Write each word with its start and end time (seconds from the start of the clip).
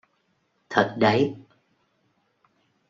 Thật 0.69 0.95
đấy 0.99 1.35